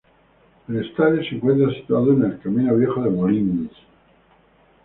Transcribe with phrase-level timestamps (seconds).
[0.67, 3.71] El estadio se encuentra situado en el Camino Viejo de Molins.